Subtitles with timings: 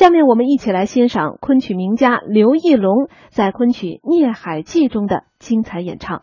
[0.00, 6.22] 下面我们一起来欣赏昆曲名家刘义隆在昆曲《孽海记》中的精彩演唱。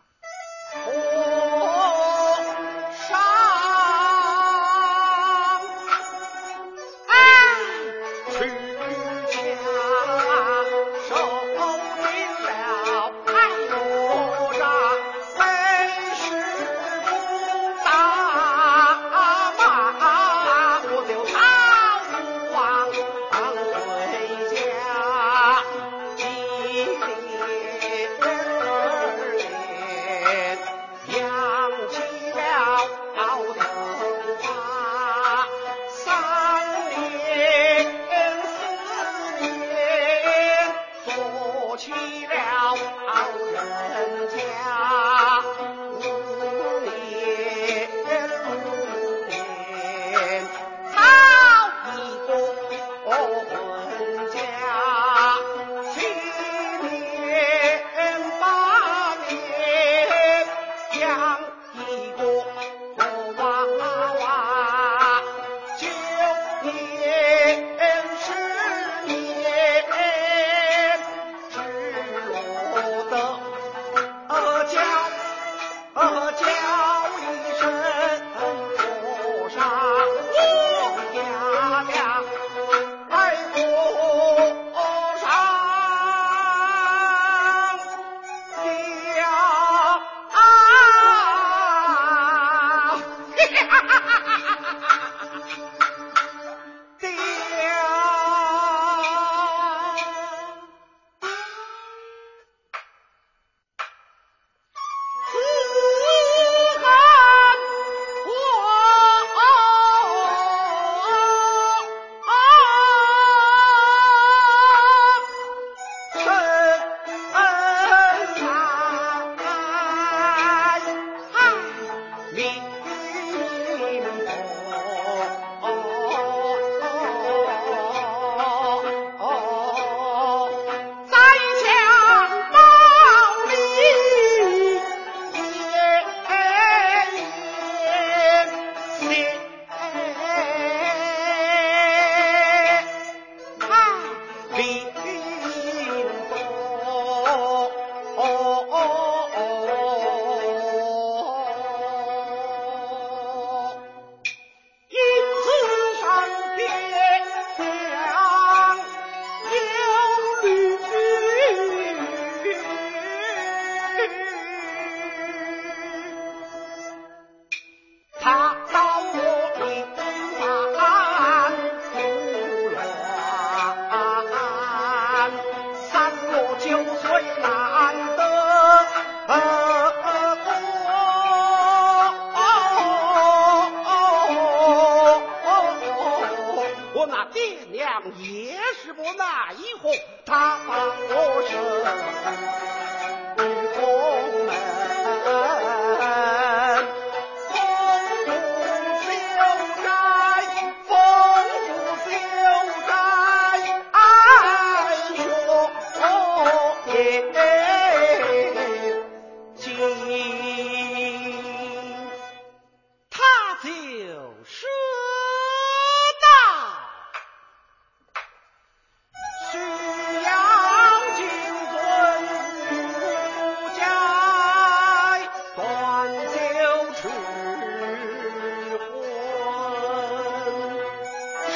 [190.48, 190.77] papa.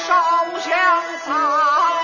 [0.05, 0.13] 烧
[0.59, 2.02] 香撒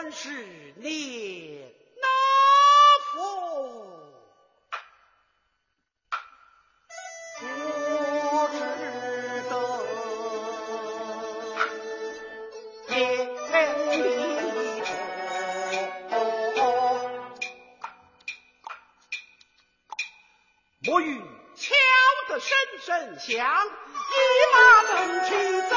[0.00, 0.30] 三十
[0.76, 2.06] 年那
[3.02, 3.18] 府，
[7.40, 7.44] 不
[8.52, 8.56] 知
[9.50, 9.52] 得。
[21.56, 21.74] 敲
[22.28, 22.86] 得声声
[23.18, 24.16] 响，一
[24.54, 24.56] 马
[24.94, 24.94] 奔
[25.24, 25.30] 去
[25.62, 25.70] 怎？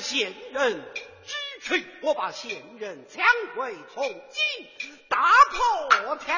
[0.00, 0.92] 仙人。
[1.24, 1.86] 之去。
[2.00, 3.24] 我把贤人抢
[3.56, 4.04] 回从。
[4.08, 6.34] 今打破条，条